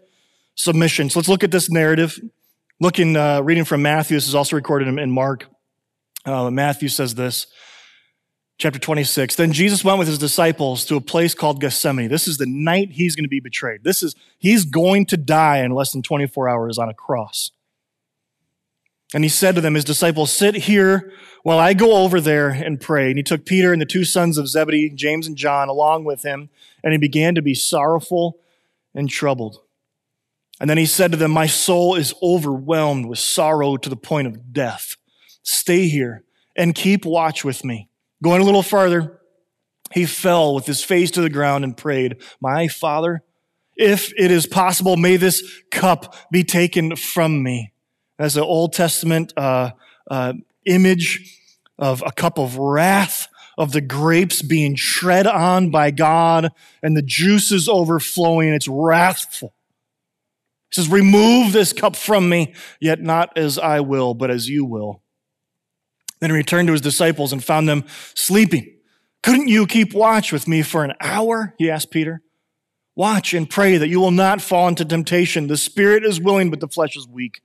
[0.56, 1.10] submission.
[1.10, 2.20] So let's look at this narrative.
[2.80, 4.18] Looking, uh, reading from Matthew.
[4.18, 5.46] This is also recorded in, Mark.
[6.26, 7.46] Uh, Matthew says this,
[8.58, 9.36] chapter 26.
[9.36, 12.10] Then Jesus went with his disciples to a place called Gethsemane.
[12.10, 13.84] This is the night he's going to be betrayed.
[13.84, 17.52] This is, he's going to die in less than 24 hours on a cross.
[19.14, 21.12] And he said to them, his disciples, sit here
[21.44, 23.10] while I go over there and pray.
[23.10, 26.24] And he took Peter and the two sons of Zebedee, James and John, along with
[26.24, 26.50] him,
[26.84, 28.40] and he began to be sorrowful
[28.94, 29.60] and troubled.
[30.60, 34.28] And then he said to them, My soul is overwhelmed with sorrow to the point
[34.28, 34.96] of death.
[35.44, 36.24] Stay here
[36.56, 37.90] and keep watch with me.
[38.24, 39.20] Going a little farther,
[39.94, 43.22] he fell with his face to the ground and prayed, My Father,
[43.76, 47.74] if it is possible, may this cup be taken from me.
[48.18, 49.72] As an Old Testament uh,
[50.10, 50.34] uh,
[50.66, 51.40] image
[51.78, 56.52] of a cup of wrath, of the grapes being tread on by God
[56.84, 58.50] and the juices overflowing.
[58.50, 59.54] It's wrathful.
[60.70, 64.66] He says, Remove this cup from me, yet not as I will, but as you
[64.66, 65.02] will.
[66.20, 68.74] Then he returned to his disciples and found them sleeping.
[69.24, 71.56] Couldn't you keep watch with me for an hour?
[71.58, 72.22] He asked Peter.
[72.96, 75.48] Watch and pray that you will not fall into temptation.
[75.48, 77.42] The spirit is willing, but the flesh is weak.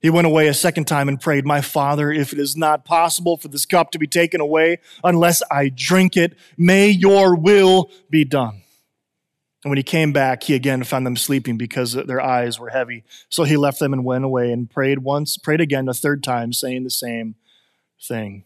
[0.00, 3.36] He went away a second time and prayed, My Father, if it is not possible
[3.36, 8.24] for this cup to be taken away unless I drink it, may your will be
[8.24, 8.62] done.
[9.64, 13.02] And when he came back, he again found them sleeping because their eyes were heavy.
[13.28, 16.52] So he left them and went away and prayed once, prayed again a third time,
[16.52, 17.34] saying the same
[18.00, 18.44] thing.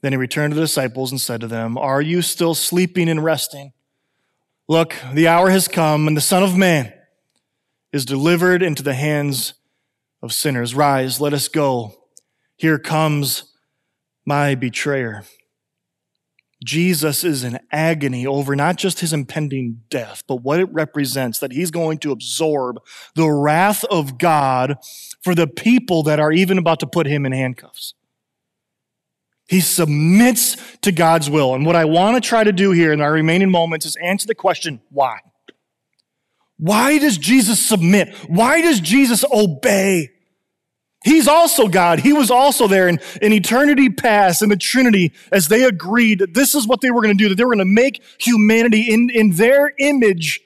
[0.00, 3.22] Then he returned to the disciples and said to them, Are you still sleeping and
[3.22, 3.72] resting?
[4.66, 6.92] Look, the hour has come, and the Son of Man
[7.92, 9.54] is delivered into the hands
[10.22, 10.74] of sinners.
[10.74, 11.94] Rise, let us go.
[12.56, 13.54] Here comes
[14.26, 15.24] my betrayer.
[16.62, 21.52] Jesus is in agony over not just his impending death, but what it represents that
[21.52, 22.80] he's going to absorb
[23.14, 24.76] the wrath of God
[25.22, 27.94] for the people that are even about to put him in handcuffs.
[29.48, 31.54] He submits to God's will.
[31.54, 34.26] And what I want to try to do here in our remaining moments is answer
[34.26, 35.18] the question why?
[36.60, 38.14] Why does Jesus submit?
[38.28, 40.10] Why does Jesus obey?
[41.02, 42.00] He's also God.
[42.00, 46.34] He was also there in, in eternity past in the Trinity as they agreed that
[46.34, 48.92] this is what they were going to do, that they were going to make humanity
[48.92, 50.40] in, in their image,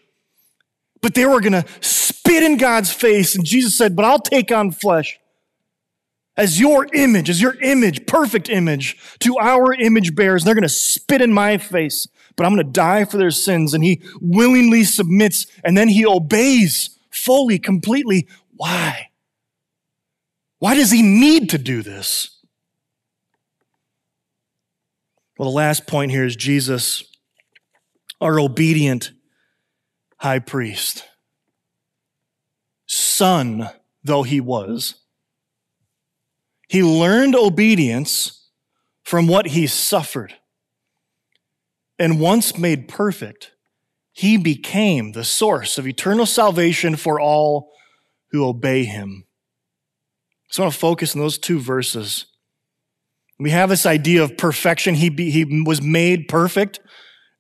[1.03, 3.35] but they were going to spit in God's face.
[3.35, 5.19] And Jesus said, But I'll take on flesh
[6.37, 10.45] as your image, as your image, perfect image to our image bearers.
[10.45, 13.75] They're going to spit in my face, but I'm going to die for their sins.
[13.75, 18.27] And he willingly submits and then he obeys fully, completely.
[18.57, 19.11] Why?
[20.59, 22.41] Why does he need to do this?
[25.39, 27.05] Well, the last point here is Jesus,
[28.21, 29.13] our obedient
[30.19, 31.05] high priest.
[32.87, 33.69] Son
[34.05, 34.97] though he was,
[36.69, 38.49] he learned obedience
[39.03, 40.35] from what he suffered.
[41.99, 43.53] And once made perfect,
[44.13, 47.71] he became the source of eternal salvation for all
[48.31, 49.25] who obey him.
[50.51, 52.27] So I want to focus on those two verses.
[53.39, 54.95] We have this idea of perfection.
[54.95, 56.81] He, be, he was made perfect.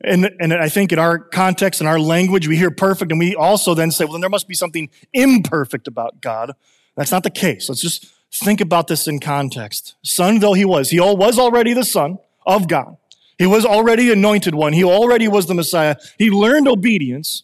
[0.02, 3.34] And, and I think in our context, in our language, we hear perfect, and we
[3.34, 6.52] also then say, well, then there must be something imperfect about God.
[6.96, 7.68] That's not the case.
[7.68, 9.94] Let's just think about this in context.
[10.02, 12.96] Son though he was, he was already the Son of God.
[13.38, 14.72] He was already anointed one.
[14.72, 15.96] He already was the Messiah.
[16.18, 17.42] He learned obedience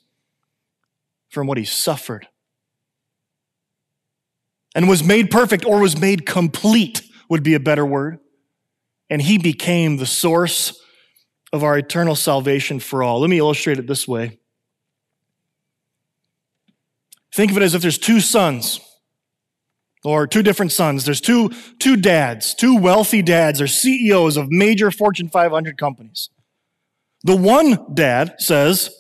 [1.29, 2.29] from what he suffered
[4.75, 8.19] and was made perfect or was made complete, would be a better word.
[9.09, 10.81] And he became the source
[11.53, 13.21] of our eternal salvation for all.
[13.21, 14.39] Let me illustrate it this way.
[17.35, 18.81] Think of it as if there's two sons
[20.05, 21.05] or two different sons.
[21.05, 26.31] There's two, two dads, two wealthy dads or CEOs of major Fortune 500 companies.
[27.23, 28.91] The one dad says,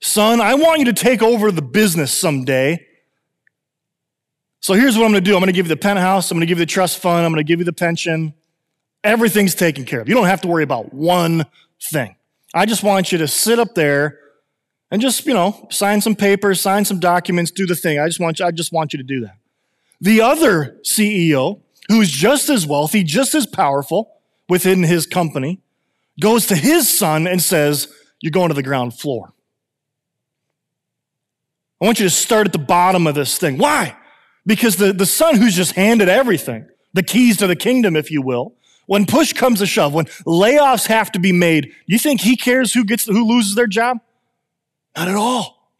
[0.00, 2.86] Son, I want you to take over the business someday
[4.60, 6.36] so here's what I'm going to do I'm going to give you the penthouse, I'm
[6.36, 8.34] going to give you the trust fund, I'm going to give you the pension.
[9.02, 10.10] Everything's taken care of.
[10.10, 11.46] You don't have to worry about one
[11.90, 12.16] thing.
[12.52, 14.18] I just want you to sit up there
[14.90, 17.98] and just, you know, sign some papers, sign some documents, do the thing.
[17.98, 19.37] I just want you, I just want you to do that.
[20.00, 24.12] The other CEO, who's just as wealthy, just as powerful
[24.48, 25.60] within his company,
[26.20, 29.32] goes to his son and says, You're going to the ground floor.
[31.80, 33.58] I want you to start at the bottom of this thing.
[33.58, 33.96] Why?
[34.46, 38.22] Because the, the son who's just handed everything, the keys to the kingdom, if you
[38.22, 38.54] will,
[38.86, 42.72] when push comes to shove, when layoffs have to be made, you think he cares
[42.72, 43.98] who gets who loses their job?
[44.96, 45.72] Not at all.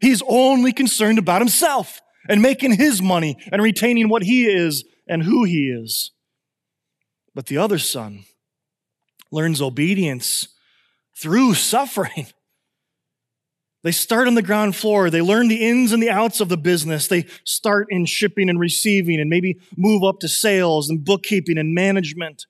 [0.00, 5.22] He's only concerned about himself and making his money and retaining what he is and
[5.22, 6.12] who he is.
[7.34, 8.24] But the other son
[9.30, 10.48] learns obedience
[11.16, 12.26] through suffering.
[13.82, 15.10] They start on the ground floor.
[15.10, 17.06] They learn the ins and the outs of the business.
[17.06, 21.72] They start in shipping and receiving and maybe move up to sales and bookkeeping and
[21.72, 22.46] management.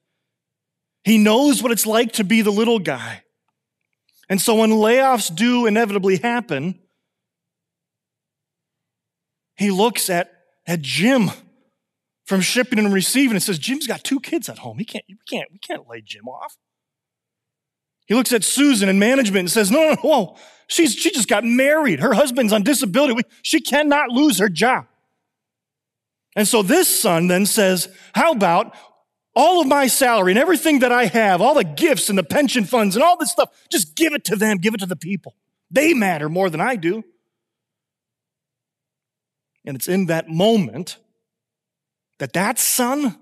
[1.05, 3.23] He knows what it's like to be the little guy.
[4.31, 6.81] And so when layoffs do inevitably happen,
[9.57, 10.31] he looks at,
[10.67, 11.31] at Jim
[12.25, 14.79] from shipping and receiving and says, Jim's got two kids at home.
[14.79, 16.57] He can't, we can't, we can't lay Jim off.
[18.07, 20.37] He looks at Susan in management and says, No, no, no, whoa.
[20.69, 22.01] She's, she just got married.
[22.01, 23.15] Her husband's on disability.
[23.15, 24.87] We, she cannot lose her job.
[26.35, 28.75] And so this son then says, How about
[29.35, 32.65] all of my salary and everything that I have, all the gifts and the pension
[32.65, 35.35] funds and all this stuff, just give it to them, give it to the people.
[35.71, 37.05] They matter more than I do.
[39.67, 40.97] And it's in that moment
[42.19, 43.19] that that son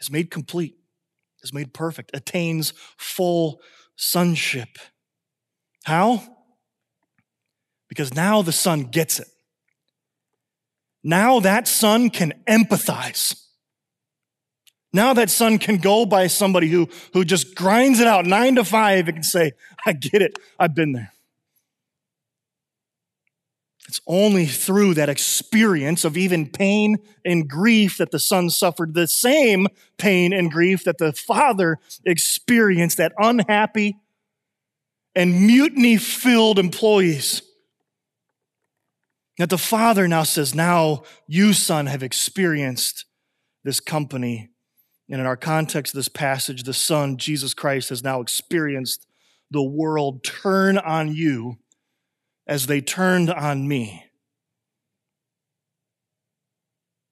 [0.00, 0.76] is made complete,
[1.42, 3.60] is made perfect, attains full
[3.96, 4.78] sonship.
[5.84, 6.22] How?
[7.88, 9.28] Because now the son gets it.
[11.04, 13.44] Now that son can empathize.
[14.92, 18.64] Now that son can go by somebody who, who just grinds it out nine to
[18.64, 19.52] five and can say,
[19.84, 20.38] I get it.
[20.58, 21.12] I've been there.
[23.88, 29.08] It's only through that experience of even pain and grief that the son suffered the
[29.08, 33.96] same pain and grief that the father experienced, that unhappy
[35.14, 37.40] and mutiny filled employees.
[39.38, 43.06] That the father now says, Now you, son, have experienced
[43.64, 44.50] this company.
[45.08, 49.06] And in our context of this passage, the son, Jesus Christ, has now experienced
[49.50, 51.56] the world turn on you
[52.48, 54.06] as they turned on me.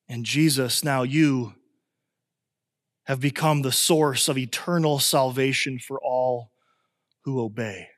[0.09, 1.55] And Jesus, now you
[3.05, 6.51] have become the source of eternal salvation for all
[7.25, 7.89] who obey.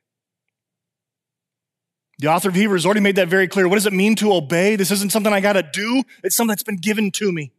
[2.18, 3.68] The author of Hebrews already made that very clear.
[3.68, 4.74] What does it mean to obey?
[4.74, 7.52] This isn't something I got to do, it's something that's been given to me.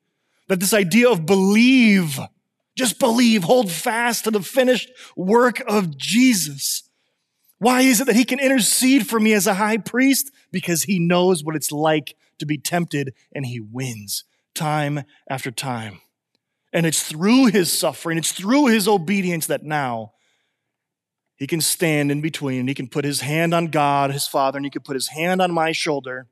[0.49, 2.19] That this idea of believe,
[2.75, 6.88] just believe, hold fast to the finished work of Jesus.
[7.59, 10.31] Why is it that he can intercede for me as a high priest?
[10.51, 14.23] Because he knows what it's like to be tempted and he wins
[14.55, 16.01] time after time.
[16.71, 20.13] And it's through his suffering, it's through his obedience that now
[21.35, 22.67] he can stand in between.
[22.67, 25.41] He can put his hand on God, his Father, and he can put his hand
[25.41, 26.27] on my shoulder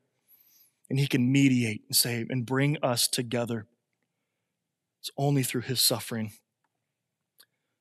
[0.89, 3.65] and he can mediate and say, and bring us together.
[5.01, 6.31] It's only through his suffering.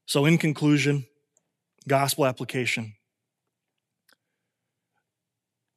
[0.06, 1.06] So, in conclusion,
[1.88, 2.94] gospel application.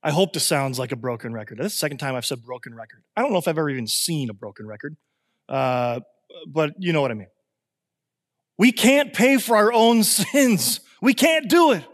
[0.01, 1.57] I hope this sounds like a broken record.
[1.57, 3.03] This is the second time I've said broken record.
[3.15, 4.95] I don't know if I've ever even seen a broken record,
[5.49, 5.99] uh,
[6.47, 7.27] but you know what I mean.
[8.57, 10.79] We can't pay for our own sins.
[11.01, 11.85] We can't do it.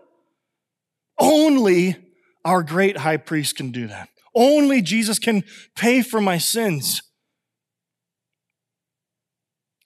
[1.18, 1.96] Only
[2.44, 4.10] our great high priest can do that.
[4.36, 5.44] Only Jesus can
[5.76, 7.02] pay for my sins.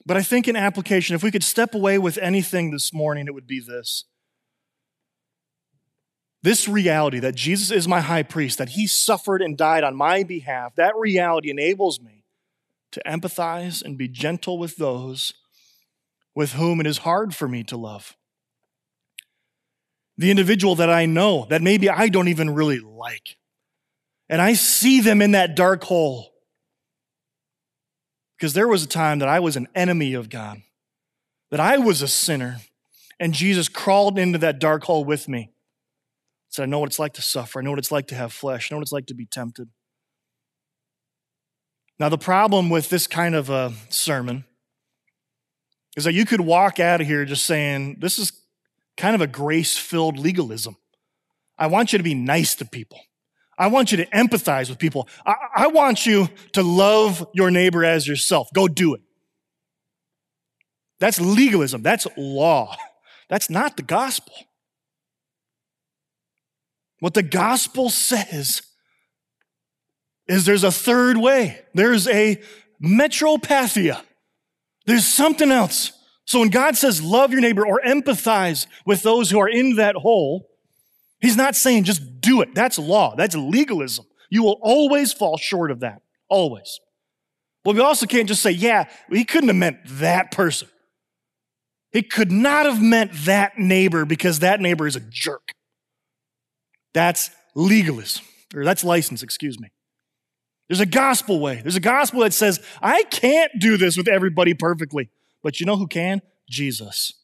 [0.04, 3.34] But I think in application, if we could step away with anything this morning, it
[3.34, 4.04] would be this
[6.42, 10.22] this reality that Jesus is my high priest, that he suffered and died on my
[10.22, 12.24] behalf, that reality enables me
[12.92, 15.34] to empathize and be gentle with those
[16.34, 18.16] with whom it is hard for me to love.
[20.16, 23.36] The individual that I know that maybe I don't even really like,
[24.28, 26.32] and I see them in that dark hole.
[28.36, 30.62] Because there was a time that I was an enemy of God,
[31.50, 32.58] that I was a sinner,
[33.18, 35.50] and Jesus crawled into that dark hole with me
[36.50, 37.60] Said, I know what it's like to suffer.
[37.60, 38.70] I know what it's like to have flesh.
[38.70, 39.68] I know what it's like to be tempted.
[41.98, 44.44] Now, the problem with this kind of a sermon
[45.96, 48.32] is that you could walk out of here just saying, This is
[48.96, 50.76] kind of a grace filled legalism.
[51.58, 53.00] I want you to be nice to people.
[53.58, 55.06] I want you to empathize with people.
[55.26, 58.48] I, I, want you to love your neighbor as yourself.
[58.54, 59.02] Go do it.
[60.98, 61.82] That's legalism.
[61.82, 62.74] That's law.
[63.28, 64.32] That's not the gospel.
[67.00, 68.62] What the gospel says
[70.28, 71.60] is there's a third way.
[71.74, 72.40] There's a
[72.82, 74.00] metropathia.
[74.86, 75.92] There's something else.
[76.24, 79.96] So when God says love your neighbor or empathize with those who are in that
[79.96, 80.48] hole,
[81.20, 82.54] he's not saying just do it.
[82.54, 83.16] That's law.
[83.16, 84.06] That's legalism.
[84.30, 86.02] You will always fall short of that.
[86.28, 86.78] Always.
[87.64, 90.68] But we also can't just say, yeah, he couldn't have meant that person.
[91.92, 95.52] He could not have meant that neighbor because that neighbor is a jerk.
[96.94, 98.24] That's legalism,
[98.54, 99.70] or that's license, excuse me.
[100.68, 101.60] There's a gospel way.
[101.62, 105.10] There's a gospel that says, I can't do this with everybody perfectly.
[105.42, 106.22] But you know who can?
[106.48, 107.14] Jesus.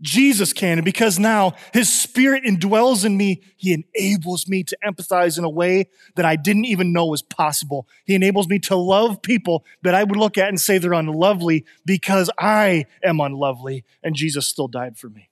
[0.00, 0.78] Jesus can.
[0.78, 5.50] And because now his spirit indwells in me, he enables me to empathize in a
[5.50, 7.86] way that I didn't even know was possible.
[8.06, 11.66] He enables me to love people that I would look at and say they're unlovely
[11.84, 15.29] because I am unlovely and Jesus still died for me.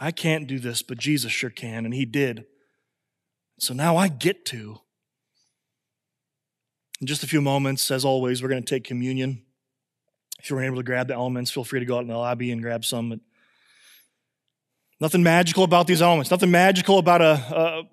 [0.00, 2.46] I can't do this, but Jesus sure can, and He did.
[3.58, 4.80] So now I get to.
[7.00, 9.42] In just a few moments, as always, we're going to take communion.
[10.38, 12.16] If you weren't able to grab the elements, feel free to go out in the
[12.16, 13.10] lobby and grab some.
[13.10, 13.20] But
[15.00, 16.30] Nothing magical about these elements.
[16.30, 17.32] Nothing magical about a,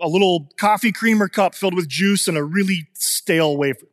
[0.02, 3.88] a, a, little coffee creamer cup filled with juice and a really stale wafer.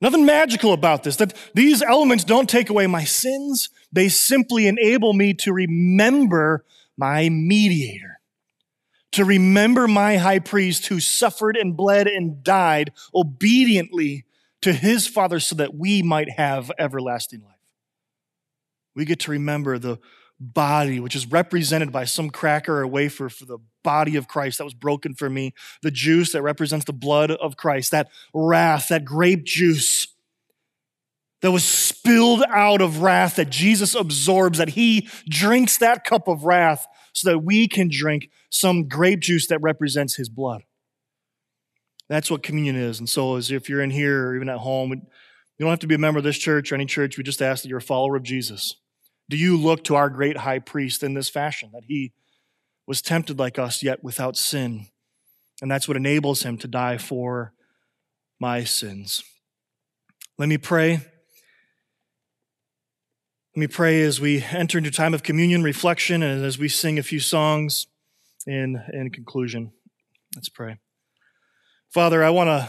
[0.00, 1.16] Nothing magical about this.
[1.16, 3.68] That these elements don't take away my sins.
[3.92, 6.64] They simply enable me to remember
[6.96, 8.20] my mediator,
[9.12, 14.24] to remember my high priest who suffered and bled and died obediently
[14.62, 17.50] to his Father so that we might have everlasting life.
[18.94, 19.98] We get to remember the
[20.40, 24.64] body, which is represented by some cracker or wafer for the body of Christ that
[24.64, 29.04] was broken for me, the juice that represents the blood of Christ, that wrath, that
[29.04, 30.08] grape juice
[31.44, 36.44] that was spilled out of wrath that Jesus absorbs, that he drinks that cup of
[36.44, 40.62] wrath so that we can drink some grape juice that represents his blood.
[42.08, 42.98] That's what communion is.
[42.98, 45.02] And so, as if you're in here or even at home, you
[45.58, 47.18] don't have to be a member of this church or any church.
[47.18, 48.76] We just ask that you're a follower of Jesus.
[49.28, 52.14] Do you look to our great high priest in this fashion, that he
[52.86, 54.86] was tempted like us, yet without sin?
[55.60, 57.52] And that's what enables him to die for
[58.40, 59.22] my sins.
[60.38, 61.02] Let me pray.
[63.56, 66.98] Let me pray as we enter into time of communion, reflection, and as we sing
[66.98, 67.86] a few songs
[68.48, 69.70] in, in conclusion.
[70.34, 70.78] Let's pray.
[71.92, 72.68] Father, I want to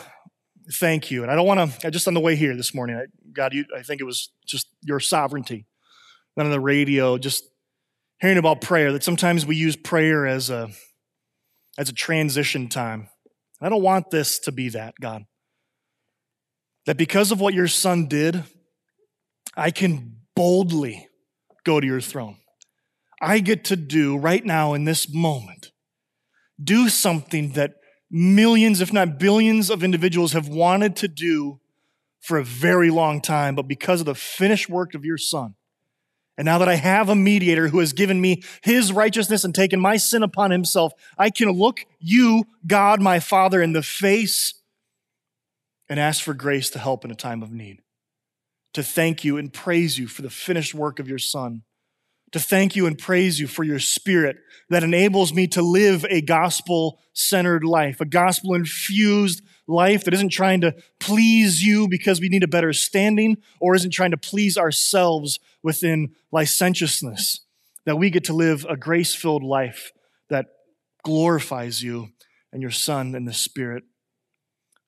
[0.73, 1.23] thank you.
[1.23, 3.65] And I don't want to, just on the way here this morning, I, God, you,
[3.75, 5.65] I think it was just your sovereignty
[6.37, 7.45] Not on the radio, just
[8.21, 10.69] hearing about prayer, that sometimes we use prayer as a,
[11.79, 13.09] as a transition time.
[13.59, 15.23] I don't want this to be that, God.
[16.85, 18.43] That because of what your son did,
[19.57, 21.09] I can boldly
[21.63, 22.37] go to your throne.
[23.21, 25.71] I get to do right now in this moment,
[26.61, 27.75] do something that
[28.11, 31.59] millions, if not billions, of individuals have wanted to do
[32.19, 35.55] for a very long time, but because of the finished work of your son,
[36.37, 39.79] and now that I have a mediator who has given me his righteousness and taken
[39.79, 44.53] my sin upon himself, I can look you, God, my Father, in the face
[45.87, 47.81] and ask for grace to help in a time of need.
[48.75, 51.61] To thank you and praise you for the finished work of your Son.
[52.33, 54.35] To thank you and praise you for your Spirit
[54.69, 60.33] that enables me to live a gospel centered life, a gospel infused life that isn't
[60.33, 64.57] trying to please you because we need a better standing or isn't trying to please
[64.57, 67.45] ourselves within licentiousness.
[67.85, 69.93] That we get to live a grace filled life
[70.29, 70.47] that
[71.05, 72.09] glorifies you
[72.51, 73.85] and your Son and the Spirit.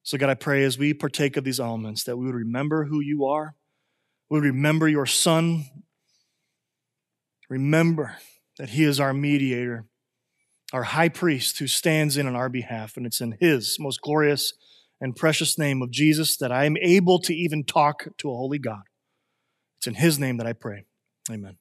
[0.04, 3.00] So, God, I pray as we partake of these elements that we would remember who
[3.00, 3.56] you are,
[4.30, 5.65] would remember your Son,
[7.49, 8.17] remember
[8.57, 9.86] that He is our mediator,
[10.73, 14.53] our high priest who stands in on our behalf, and it's in His most glorious
[14.99, 18.59] and precious name of Jesus that I am able to even talk to a holy
[18.59, 18.82] God.
[19.78, 20.86] It's in his name that I pray.
[21.32, 21.57] Amen.